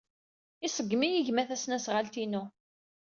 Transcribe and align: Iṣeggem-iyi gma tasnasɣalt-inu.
Iṣeggem-iyi 0.67 1.21
gma 1.27 1.43
tasnasɣalt-inu. 1.49 2.43